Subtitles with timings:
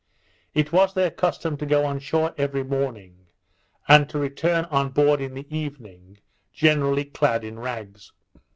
[0.55, 3.27] It was their custom to go on shore every morning,
[3.87, 6.17] and to return on board in the evening,
[6.51, 8.11] generally clad in rags.